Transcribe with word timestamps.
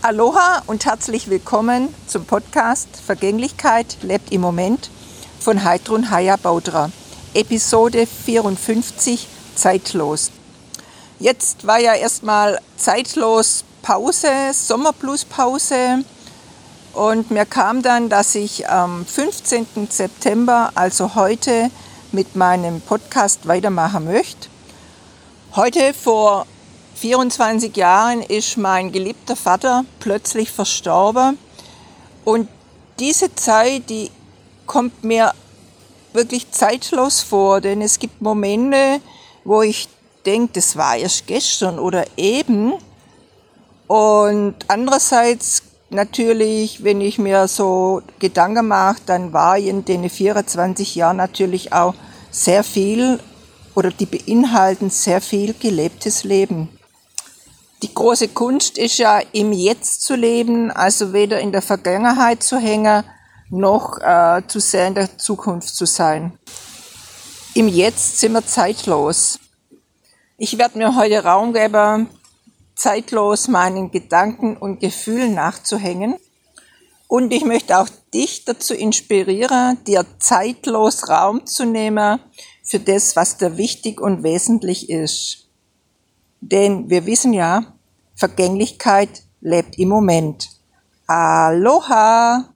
Aloha 0.00 0.62
und 0.68 0.86
herzlich 0.86 1.28
willkommen 1.28 1.92
zum 2.06 2.24
Podcast 2.24 2.88
Vergänglichkeit 3.04 3.96
lebt 4.02 4.30
im 4.30 4.40
Moment 4.40 4.90
von 5.40 5.64
Heidrun 5.64 6.12
Haya 6.12 6.36
Baudra. 6.36 6.92
Episode 7.34 8.06
54 8.06 9.26
Zeitlos. 9.56 10.30
Jetzt 11.18 11.66
war 11.66 11.80
ja 11.80 11.94
erstmal 11.94 12.60
zeitlos 12.76 13.64
Pause, 13.82 14.52
Sommerpluspause. 14.52 16.04
Und 16.92 17.32
mir 17.32 17.44
kam 17.44 17.82
dann, 17.82 18.08
dass 18.08 18.36
ich 18.36 18.70
am 18.70 19.04
15. 19.04 19.88
September, 19.90 20.70
also 20.76 21.16
heute, 21.16 21.72
mit 22.12 22.36
meinem 22.36 22.80
Podcast 22.82 23.48
weitermachen 23.48 24.04
möchte. 24.04 24.48
Heute 25.56 25.92
vor 25.92 26.46
24 26.98 27.76
Jahren 27.76 28.22
ist 28.22 28.56
mein 28.56 28.90
geliebter 28.90 29.36
Vater 29.36 29.84
plötzlich 30.00 30.50
verstorben. 30.50 31.38
Und 32.24 32.48
diese 32.98 33.32
Zeit, 33.36 33.88
die 33.88 34.10
kommt 34.66 35.04
mir 35.04 35.32
wirklich 36.12 36.50
zeitlos 36.50 37.20
vor, 37.20 37.60
denn 37.60 37.82
es 37.82 38.00
gibt 38.00 38.20
Momente, 38.20 39.00
wo 39.44 39.62
ich 39.62 39.88
denke, 40.26 40.54
das 40.54 40.76
war 40.76 40.96
erst 40.96 41.28
gestern 41.28 41.78
oder 41.78 42.04
eben. 42.16 42.74
Und 43.86 44.56
andererseits 44.66 45.62
natürlich, 45.90 46.82
wenn 46.82 47.00
ich 47.00 47.18
mir 47.18 47.46
so 47.46 48.02
Gedanken 48.18 48.66
mache, 48.66 49.00
dann 49.06 49.32
war 49.32 49.56
in 49.56 49.84
den 49.84 50.10
24 50.10 50.96
Jahren 50.96 51.18
natürlich 51.18 51.72
auch 51.72 51.94
sehr 52.32 52.64
viel 52.64 53.20
oder 53.76 53.92
die 53.92 54.06
beinhalten 54.06 54.90
sehr 54.90 55.20
viel 55.20 55.54
gelebtes 55.54 56.24
Leben. 56.24 56.68
Die 57.82 57.94
große 57.94 58.28
Kunst 58.28 58.76
ist 58.76 58.98
ja 58.98 59.20
im 59.32 59.52
Jetzt 59.52 60.02
zu 60.02 60.16
leben, 60.16 60.72
also 60.72 61.12
weder 61.12 61.38
in 61.38 61.52
der 61.52 61.62
Vergangenheit 61.62 62.42
zu 62.42 62.58
hängen, 62.58 63.04
noch 63.50 63.98
äh, 64.00 64.42
zu 64.48 64.58
sehr 64.58 64.88
in 64.88 64.94
der 64.94 65.16
Zukunft 65.16 65.68
zu 65.74 65.86
sein. 65.86 66.36
Im 67.54 67.68
Jetzt 67.68 68.18
sind 68.18 68.32
wir 68.32 68.44
zeitlos. 68.44 69.38
Ich 70.38 70.58
werde 70.58 70.78
mir 70.78 70.96
heute 70.96 71.22
Raum 71.22 71.52
geben, 71.52 72.08
zeitlos 72.74 73.46
meinen 73.46 73.92
Gedanken 73.92 74.56
und 74.56 74.80
Gefühlen 74.80 75.34
nachzuhängen. 75.34 76.16
Und 77.06 77.32
ich 77.32 77.44
möchte 77.44 77.78
auch 77.78 77.88
dich 78.12 78.44
dazu 78.44 78.74
inspirieren, 78.74 79.82
dir 79.84 80.04
zeitlos 80.18 81.08
Raum 81.08 81.46
zu 81.46 81.64
nehmen 81.64 82.20
für 82.64 82.80
das, 82.80 83.16
was 83.16 83.38
dir 83.38 83.56
wichtig 83.56 84.00
und 84.00 84.22
wesentlich 84.24 84.90
ist. 84.90 85.47
Denn 86.40 86.88
wir 86.88 87.06
wissen 87.06 87.32
ja, 87.32 87.74
Vergänglichkeit 88.14 89.22
lebt 89.40 89.78
im 89.78 89.88
Moment. 89.88 90.48
Aloha! 91.06 92.44